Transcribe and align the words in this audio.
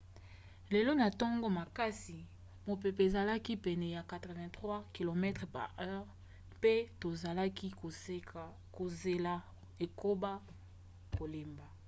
lelo 0.73 0.91
na 0.99 1.05
ntongo 1.13 1.47
makasi 1.59 2.17
mopepe 2.67 3.01
ezalaki 3.09 3.53
pene 3.65 3.87
ya 3.95 4.01
83 4.11 4.75
km/h 4.95 5.51
mpe 6.59 6.73
tozalaki 7.01 7.67
kozela 8.75 9.33
ekoba 9.85 10.31
kolemba 11.15 11.65